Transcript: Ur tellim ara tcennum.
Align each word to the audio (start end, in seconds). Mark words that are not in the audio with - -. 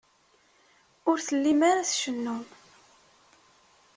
Ur 1.09 1.17
tellim 1.27 1.61
ara 1.69 1.87
tcennum. 1.89 2.43